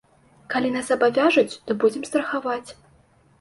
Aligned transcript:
Калі 0.53 0.71
нас 0.77 0.87
абавяжуць, 0.95 1.59
то 1.67 1.77
будзем 1.85 2.03
страхаваць. 2.11 2.69